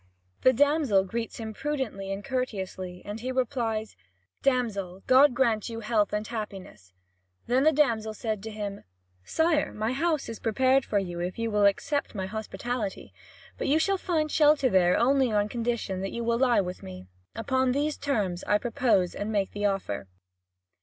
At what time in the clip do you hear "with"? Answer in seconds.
16.61-16.81